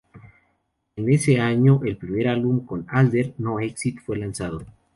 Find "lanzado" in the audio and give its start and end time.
4.17-4.63